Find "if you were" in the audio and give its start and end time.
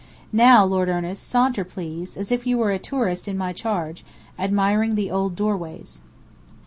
2.31-2.71